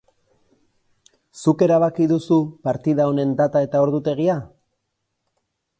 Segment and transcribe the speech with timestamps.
[1.43, 4.41] Zuk erabaki duzu partida honen data eta ordutegia?